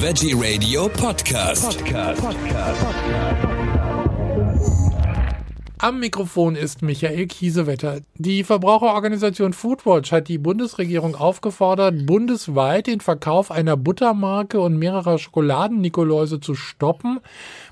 Veggie 0.00 0.32
Radio 0.32 0.88
Podcast. 0.88 1.64
Podcast. 1.64 2.20
Podcast. 2.20 3.87
Am 5.80 6.00
Mikrofon 6.00 6.56
ist 6.56 6.82
Michael 6.82 7.28
Kiesewetter. 7.28 8.00
Die 8.16 8.42
Verbraucherorganisation 8.42 9.52
Foodwatch 9.52 10.10
hat 10.10 10.26
die 10.26 10.38
Bundesregierung 10.38 11.14
aufgefordert, 11.14 12.04
bundesweit 12.04 12.88
den 12.88 13.00
Verkauf 13.00 13.52
einer 13.52 13.76
Buttermarke 13.76 14.58
und 14.58 14.76
mehrerer 14.76 15.18
Schokoladen-Nikoläuse 15.18 16.40
zu 16.40 16.56
stoppen. 16.56 17.20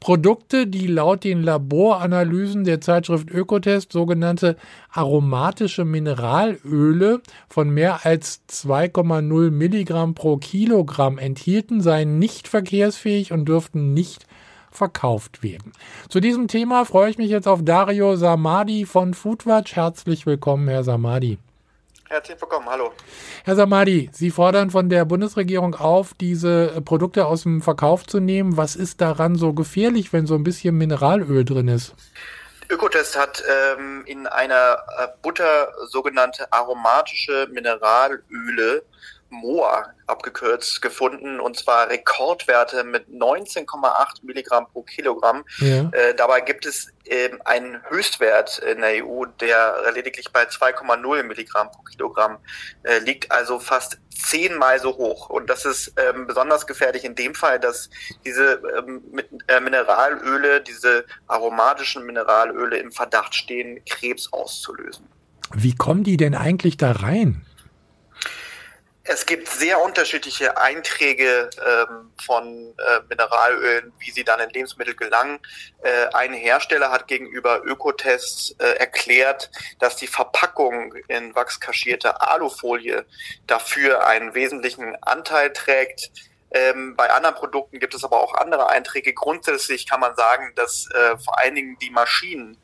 Produkte, 0.00 0.66
die 0.66 0.86
laut 0.86 1.24
den 1.24 1.42
Laboranalysen 1.42 2.64
der 2.64 2.80
Zeitschrift 2.80 3.30
Ökotest 3.30 3.92
sogenannte 3.92 4.56
aromatische 4.90 5.84
Mineralöle 5.84 7.20
von 7.50 7.68
mehr 7.68 8.06
als 8.06 8.40
2,0 8.48 9.50
Milligramm 9.50 10.14
pro 10.14 10.38
Kilogramm 10.38 11.18
enthielten, 11.18 11.82
seien 11.82 12.18
nicht 12.18 12.48
verkehrsfähig 12.48 13.30
und 13.30 13.44
dürften 13.44 13.92
nicht 13.92 14.24
verkauft 14.70 15.42
werden. 15.42 15.72
Zu 16.08 16.20
diesem 16.20 16.48
Thema 16.48 16.84
freue 16.84 17.10
ich 17.10 17.18
mich 17.18 17.30
jetzt 17.30 17.48
auf 17.48 17.60
Dario 17.62 18.16
Samadi 18.16 18.86
von 18.86 19.14
Foodwatch. 19.14 19.76
Herzlich 19.76 20.26
willkommen, 20.26 20.68
Herr 20.68 20.84
Samadi. 20.84 21.38
Herzlich 22.08 22.40
willkommen, 22.40 22.68
hallo. 22.68 22.92
Herr 23.44 23.54
Samadi, 23.54 24.10
Sie 24.12 24.32
fordern 24.32 24.70
von 24.70 24.88
der 24.88 25.04
Bundesregierung 25.04 25.76
auf, 25.76 26.12
diese 26.14 26.82
Produkte 26.84 27.26
aus 27.26 27.44
dem 27.44 27.62
Verkauf 27.62 28.04
zu 28.04 28.18
nehmen. 28.18 28.56
Was 28.56 28.74
ist 28.74 29.00
daran 29.00 29.36
so 29.36 29.52
gefährlich, 29.52 30.12
wenn 30.12 30.26
so 30.26 30.34
ein 30.34 30.42
bisschen 30.42 30.76
Mineralöl 30.76 31.44
drin 31.44 31.68
ist? 31.68 31.94
Ökotest 32.68 33.16
hat 33.18 33.42
ähm, 33.48 34.02
in 34.06 34.26
einer 34.26 34.78
äh, 34.98 35.08
Butter 35.22 35.72
sogenannte 35.88 36.52
aromatische 36.52 37.48
Mineralöle 37.52 38.82
MOA 39.30 39.94
abgekürzt 40.06 40.82
gefunden 40.82 41.40
und 41.40 41.56
zwar 41.56 41.88
Rekordwerte 41.88 42.84
mit 42.84 43.08
19,8 43.08 44.24
Milligramm 44.24 44.66
pro 44.72 44.82
Kilogramm. 44.82 45.44
Ja. 45.58 45.88
Äh, 45.92 46.14
dabei 46.16 46.40
gibt 46.40 46.66
es 46.66 46.92
ähm, 47.06 47.40
einen 47.44 47.80
Höchstwert 47.88 48.58
in 48.58 48.80
der 48.80 49.04
EU, 49.04 49.24
der 49.40 49.74
lediglich 49.94 50.32
bei 50.32 50.44
2,0 50.44 51.22
Milligramm 51.22 51.70
pro 51.70 51.82
Kilogramm 51.82 52.38
äh, 52.82 52.98
liegt, 52.98 53.30
also 53.30 53.58
fast 53.58 53.98
zehnmal 54.10 54.78
so 54.80 54.96
hoch. 54.96 55.30
Und 55.30 55.48
das 55.48 55.64
ist 55.64 55.94
ähm, 55.96 56.26
besonders 56.26 56.66
gefährlich 56.66 57.04
in 57.04 57.14
dem 57.14 57.34
Fall, 57.34 57.58
dass 57.58 57.90
diese 58.24 58.60
ähm, 58.76 59.02
mit, 59.12 59.28
äh, 59.46 59.60
Mineralöle, 59.60 60.60
diese 60.60 61.04
aromatischen 61.26 62.04
Mineralöle 62.04 62.78
im 62.78 62.92
Verdacht 62.92 63.34
stehen, 63.34 63.80
Krebs 63.88 64.32
auszulösen. 64.32 65.06
Wie 65.52 65.74
kommen 65.74 66.04
die 66.04 66.16
denn 66.16 66.34
eigentlich 66.34 66.76
da 66.76 66.92
rein? 66.92 67.44
Es 69.12 69.26
gibt 69.26 69.48
sehr 69.48 69.82
unterschiedliche 69.82 70.56
Einträge 70.56 71.50
ähm, 71.66 72.12
von 72.24 72.46
äh, 72.78 73.00
Mineralölen, 73.08 73.92
wie 73.98 74.12
sie 74.12 74.22
dann 74.22 74.38
in 74.38 74.50
Lebensmittel 74.50 74.94
gelangen. 74.94 75.40
Äh, 75.82 76.06
ein 76.14 76.32
Hersteller 76.32 76.92
hat 76.92 77.08
gegenüber 77.08 77.60
Ökotests 77.64 78.54
äh, 78.60 78.76
erklärt, 78.76 79.50
dass 79.80 79.96
die 79.96 80.06
Verpackung 80.06 80.94
in 81.08 81.34
wachskaschierte 81.34 82.20
Alufolie 82.20 83.04
dafür 83.48 84.06
einen 84.06 84.34
wesentlichen 84.34 84.94
Anteil 85.02 85.52
trägt. 85.52 86.12
Ähm, 86.52 86.94
bei 86.94 87.10
anderen 87.10 87.34
Produkten 87.34 87.80
gibt 87.80 87.94
es 87.94 88.04
aber 88.04 88.20
auch 88.20 88.34
andere 88.34 88.68
Einträge. 88.68 89.12
Grundsätzlich 89.12 89.88
kann 89.88 89.98
man 89.98 90.14
sagen, 90.14 90.52
dass 90.54 90.88
äh, 90.94 91.18
vor 91.18 91.36
allen 91.36 91.56
Dingen 91.56 91.76
die 91.82 91.90
Maschinen 91.90 92.56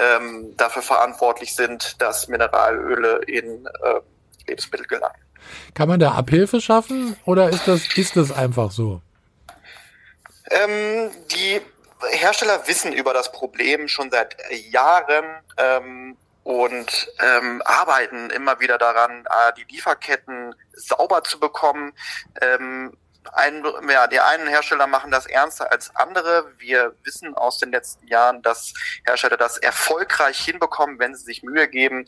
ähm, 0.00 0.52
dafür 0.56 0.82
verantwortlich 0.82 1.54
sind, 1.54 2.02
dass 2.02 2.26
Mineralöle 2.26 3.18
in 3.28 3.66
äh, 3.66 4.00
Lebensmittel 4.48 4.88
gelangen. 4.88 5.14
Kann 5.74 5.88
man 5.88 6.00
da 6.00 6.12
Abhilfe 6.12 6.60
schaffen 6.60 7.16
oder 7.24 7.50
ist 7.50 7.66
das, 7.66 7.96
ist 7.96 8.16
das 8.16 8.32
einfach 8.32 8.70
so? 8.70 9.00
Ähm, 10.50 11.10
die 11.30 11.60
Hersteller 12.10 12.66
wissen 12.66 12.92
über 12.92 13.14
das 13.14 13.32
Problem 13.32 13.88
schon 13.88 14.10
seit 14.10 14.36
Jahren 14.70 15.24
ähm, 15.56 16.16
und 16.42 17.08
ähm, 17.20 17.62
arbeiten 17.64 18.30
immer 18.30 18.60
wieder 18.60 18.78
daran, 18.78 19.24
äh, 19.26 19.52
die 19.56 19.72
Lieferketten 19.72 20.54
sauber 20.72 21.22
zu 21.22 21.38
bekommen. 21.38 21.92
Ähm, 22.40 22.96
ein, 23.34 23.62
ja, 23.88 24.08
die 24.08 24.18
einen 24.18 24.48
Hersteller 24.48 24.88
machen 24.88 25.12
das 25.12 25.26
ernster 25.26 25.70
als 25.70 25.94
andere. 25.94 26.52
Wir 26.58 26.94
wissen 27.04 27.34
aus 27.36 27.58
den 27.58 27.70
letzten 27.70 28.06
Jahren, 28.08 28.42
dass 28.42 28.74
Hersteller 29.06 29.36
das 29.36 29.58
erfolgreich 29.58 30.38
hinbekommen, 30.38 30.98
wenn 30.98 31.14
sie 31.14 31.24
sich 31.24 31.42
Mühe 31.44 31.68
geben. 31.68 32.04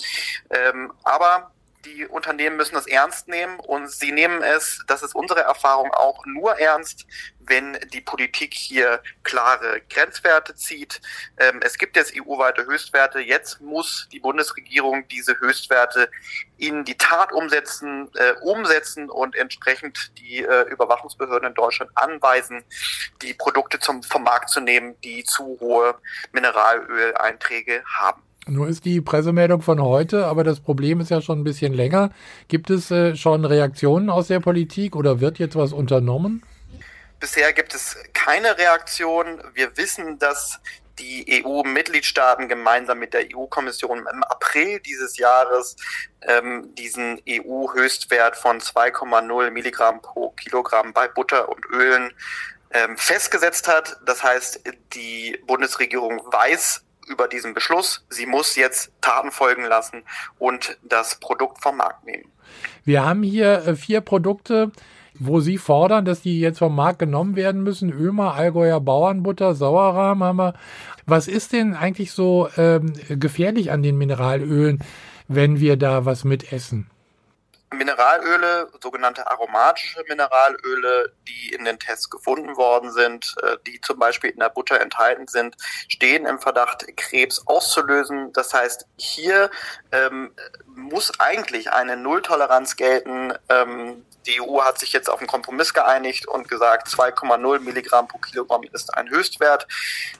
Ähm, 0.50 0.92
aber 1.04 1.52
die 1.84 2.06
Unternehmen 2.06 2.56
müssen 2.56 2.74
das 2.74 2.86
ernst 2.86 3.28
nehmen 3.28 3.58
und 3.60 3.90
sie 3.90 4.12
nehmen 4.12 4.42
es, 4.42 4.82
das 4.86 5.02
ist 5.02 5.14
unsere 5.14 5.40
Erfahrung 5.40 5.92
auch, 5.92 6.24
nur 6.26 6.58
ernst, 6.58 7.06
wenn 7.46 7.78
die 7.92 8.00
Politik 8.00 8.54
hier 8.54 9.02
klare 9.22 9.82
Grenzwerte 9.90 10.54
zieht. 10.54 11.00
Ähm, 11.38 11.60
es 11.62 11.78
gibt 11.78 11.96
jetzt 11.96 12.14
EU-weite 12.16 12.64
Höchstwerte. 12.64 13.20
Jetzt 13.20 13.60
muss 13.60 14.08
die 14.12 14.20
Bundesregierung 14.20 15.06
diese 15.08 15.38
Höchstwerte 15.38 16.10
in 16.56 16.84
die 16.84 16.96
Tat 16.96 17.32
umsetzen, 17.32 18.10
äh, 18.14 18.32
umsetzen 18.42 19.10
und 19.10 19.36
entsprechend 19.36 20.12
die 20.18 20.38
äh, 20.38 20.62
Überwachungsbehörden 20.70 21.48
in 21.48 21.54
Deutschland 21.54 21.90
anweisen, 21.94 22.64
die 23.22 23.34
Produkte 23.34 23.78
zum, 23.78 24.02
vom 24.02 24.22
Markt 24.22 24.50
zu 24.50 24.60
nehmen, 24.60 24.98
die 25.02 25.24
zu 25.24 25.58
hohe 25.60 25.98
Mineralöleinträge 26.32 27.84
haben. 27.86 28.23
Nur 28.46 28.68
ist 28.68 28.84
die 28.84 29.00
Pressemeldung 29.00 29.62
von 29.62 29.80
heute, 29.82 30.26
aber 30.26 30.44
das 30.44 30.60
Problem 30.60 31.00
ist 31.00 31.10
ja 31.10 31.22
schon 31.22 31.40
ein 31.40 31.44
bisschen 31.44 31.72
länger. 31.72 32.10
Gibt 32.48 32.68
es 32.70 32.90
äh, 32.90 33.16
schon 33.16 33.44
Reaktionen 33.44 34.10
aus 34.10 34.28
der 34.28 34.40
Politik 34.40 34.96
oder 34.96 35.20
wird 35.20 35.38
jetzt 35.38 35.56
was 35.56 35.72
unternommen? 35.72 36.42
Bisher 37.20 37.52
gibt 37.54 37.74
es 37.74 37.96
keine 38.12 38.58
Reaktion. 38.58 39.40
Wir 39.54 39.76
wissen, 39.78 40.18
dass 40.18 40.60
die 40.98 41.42
EU-Mitgliedstaaten 41.44 42.48
gemeinsam 42.48 42.98
mit 42.98 43.14
der 43.14 43.24
EU-Kommission 43.34 44.06
im 44.12 44.22
April 44.24 44.80
dieses 44.80 45.16
Jahres 45.16 45.76
ähm, 46.22 46.74
diesen 46.74 47.20
EU-Höchstwert 47.28 48.36
von 48.36 48.60
2,0 48.60 49.50
Milligramm 49.50 50.02
pro 50.02 50.30
Kilogramm 50.30 50.92
bei 50.92 51.08
Butter 51.08 51.48
und 51.48 51.64
Ölen 51.66 52.12
ähm, 52.70 52.96
festgesetzt 52.96 53.68
hat. 53.68 53.96
Das 54.04 54.22
heißt, 54.22 54.60
die 54.92 55.40
Bundesregierung 55.46 56.20
weiß, 56.30 56.84
über 57.08 57.28
diesen 57.28 57.54
Beschluss. 57.54 58.04
Sie 58.08 58.26
muss 58.26 58.56
jetzt 58.56 58.92
Taten 59.00 59.30
folgen 59.30 59.64
lassen 59.64 60.02
und 60.38 60.78
das 60.82 61.20
Produkt 61.20 61.62
vom 61.62 61.76
Markt 61.76 62.04
nehmen. 62.04 62.30
Wir 62.84 63.04
haben 63.04 63.22
hier 63.22 63.66
äh, 63.66 63.76
vier 63.76 64.00
Produkte, 64.00 64.70
wo 65.18 65.40
Sie 65.40 65.58
fordern, 65.58 66.04
dass 66.04 66.22
die 66.22 66.40
jetzt 66.40 66.58
vom 66.58 66.74
Markt 66.74 66.98
genommen 66.98 67.36
werden 67.36 67.62
müssen. 67.62 67.92
Ömer, 67.92 68.34
Allgäuer 68.34 68.80
Bauernbutter, 68.80 69.54
Sauerrahm 69.54 70.24
haben 70.24 70.36
wir. 70.36 70.54
Was 71.06 71.28
ist 71.28 71.52
denn 71.52 71.74
eigentlich 71.74 72.12
so 72.12 72.48
ähm, 72.56 72.92
gefährlich 73.08 73.70
an 73.70 73.82
den 73.82 73.96
Mineralölen, 73.96 74.82
wenn 75.28 75.60
wir 75.60 75.76
da 75.76 76.04
was 76.04 76.24
mit 76.24 76.52
essen? 76.52 76.90
Mineralöle, 77.74 78.68
sogenannte 78.82 79.30
aromatische 79.30 80.02
Mineralöle, 80.08 81.12
die 81.28 81.54
in 81.54 81.64
den 81.64 81.78
Tests 81.78 82.10
gefunden 82.10 82.56
worden 82.56 82.92
sind, 82.92 83.34
äh, 83.42 83.56
die 83.66 83.80
zum 83.80 83.98
Beispiel 83.98 84.30
in 84.30 84.40
der 84.40 84.48
Butter 84.50 84.80
enthalten 84.80 85.26
sind, 85.26 85.56
stehen 85.88 86.26
im 86.26 86.40
Verdacht, 86.40 86.86
Krebs 86.96 87.46
auszulösen. 87.46 88.32
Das 88.32 88.54
heißt, 88.54 88.86
hier 88.96 89.50
ähm, 89.92 90.34
muss 90.66 91.18
eigentlich 91.20 91.72
eine 91.72 91.96
Nulltoleranz 91.96 92.76
gelten. 92.76 93.32
Ähm, 93.48 94.04
die 94.26 94.40
EU 94.40 94.60
hat 94.62 94.78
sich 94.78 94.92
jetzt 94.92 95.08
auf 95.10 95.18
einen 95.18 95.26
Kompromiss 95.26 95.74
geeinigt 95.74 96.26
und 96.26 96.48
gesagt, 96.48 96.88
2,0 96.88 97.60
Milligramm 97.60 98.08
pro 98.08 98.18
Kilogramm 98.18 98.62
ist 98.72 98.96
ein 98.96 99.08
Höchstwert. 99.10 99.66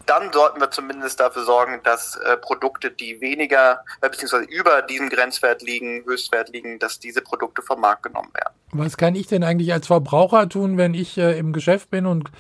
Dann 0.07 0.33
sollten 0.33 0.61
wir 0.61 0.71
zumindest 0.71 1.21
dafür 1.21 1.45
sorgen, 1.45 1.81
dass 1.85 2.17
äh, 2.17 2.37
Produkte, 2.37 2.91
die 2.91 3.21
weniger 3.21 3.85
äh, 4.01 4.09
bzw. 4.09 4.45
über 4.45 4.83
diesem 4.83 5.09
Grenzwert 5.09 5.63
liegen, 5.63 6.05
Höchstwert 6.05 6.51
liegen, 6.51 6.79
dass 6.79 6.99
diese 6.99 7.23
Produkte 7.23 7.63
vom 7.63 7.81
Markt 7.81 8.03
genommen 8.03 8.31
werden. 8.35 8.55
Was 8.73 8.97
kann 8.97 9.15
ich 9.15 9.29
denn 9.29 9.45
eigentlich 9.45 9.73
als 9.73 9.87
Verbraucher 9.87 10.49
tun, 10.49 10.77
wenn 10.77 10.95
ich 10.95 11.17
äh, 11.17 11.39
im 11.39 11.53
Geschäft 11.53 11.91
bin 11.91 12.07
und 12.07 12.31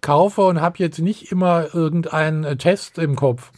kaufe 0.00 0.42
und 0.42 0.60
habe 0.60 0.78
jetzt 0.78 0.98
nicht 0.98 1.30
immer 1.30 1.74
irgendeinen 1.74 2.44
äh, 2.44 2.56
Test 2.56 2.98
im 2.98 3.16
Kopf? 3.16 3.50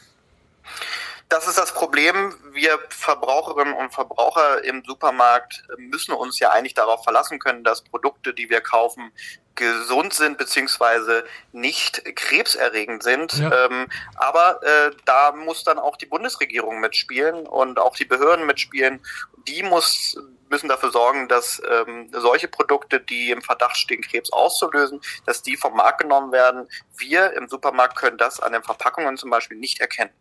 Das 1.28 1.49
ist 1.49 1.58
das 1.58 1.73
Problem. 1.73 2.34
Wir 2.52 2.78
Verbraucherinnen 2.88 3.75
und 3.75 3.93
Verbraucher 3.93 4.62
im 4.62 4.84
Supermarkt 4.84 5.64
müssen 5.76 6.12
uns 6.12 6.38
ja 6.38 6.50
eigentlich 6.50 6.75
darauf 6.75 7.02
verlassen 7.02 7.40
können, 7.40 7.64
dass 7.64 7.82
Produkte, 7.82 8.32
die 8.32 8.49
wir 8.49 8.61
kaufen, 8.61 9.11
gesund 9.56 10.12
sind 10.12 10.38
beziehungsweise 10.38 11.25
nicht 11.52 12.05
krebserregend 12.14 13.02
sind. 13.02 13.38
Ja. 13.38 13.67
Ähm, 13.67 13.88
aber 14.14 14.62
äh, 14.62 14.90
da 15.05 15.32
muss 15.32 15.64
dann 15.64 15.78
auch 15.78 15.96
die 15.96 16.06
Bundesregierung 16.06 16.78
mitspielen 16.78 17.46
und 17.46 17.81
auch 17.81 17.96
die 17.96 18.05
Behörden 18.05 18.46
mitspielen. 18.46 19.00
Die 19.49 19.62
muss 19.62 20.17
müssen 20.49 20.69
dafür 20.69 20.93
sorgen, 20.93 21.26
dass 21.26 21.61
ähm, 21.69 22.08
solche 22.12 22.46
Produkte, 22.46 23.00
die 23.00 23.31
im 23.31 23.43
Verdacht 23.43 23.76
stehen, 23.76 24.00
Krebs 24.00 24.31
auszulösen, 24.32 25.00
dass 25.25 25.43
die 25.43 25.56
vom 25.56 25.75
Markt 25.75 26.02
genommen 26.02 26.31
werden. 26.31 26.69
Wir 26.96 27.32
im 27.32 27.49
Supermarkt 27.49 27.96
können 27.96 28.17
das 28.17 28.38
an 28.38 28.52
den 28.52 28.62
Verpackungen 28.62 29.17
zum 29.17 29.31
Beispiel 29.31 29.56
nicht 29.56 29.81
erkennen. 29.81 30.12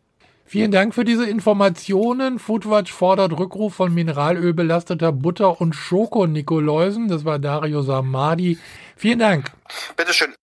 Vielen 0.47 0.71
Dank 0.71 0.93
für 0.93 1.03
diese 1.03 1.27
Informationen. 1.27 2.37
Foodwatch 2.37 2.91
fordert 2.91 3.37
Rückruf 3.37 3.73
von 3.73 3.93
Mineralöl 3.93 4.53
belasteter 4.53 5.11
Butter 5.11 5.59
und 5.59 5.73
Schoko-Nikoläusen. 5.75 7.07
Das 7.07 7.25
war 7.25 7.39
Dario 7.39 7.81
Samadi. 7.81 8.59
Vielen 8.95 9.19
Dank. 9.19 9.51
Bitteschön. 9.97 10.29